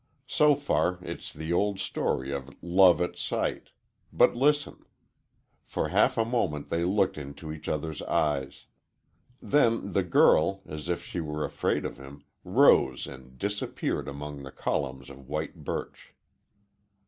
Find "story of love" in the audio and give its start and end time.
1.79-2.99